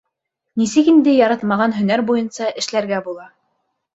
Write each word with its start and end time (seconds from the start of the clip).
Нисек 0.61 0.87
инде 0.93 1.13
яратмаған 1.17 1.77
һөнәр 1.79 2.03
буйынса 2.09 2.49
эшләргә 2.63 3.03
була? 3.11 3.29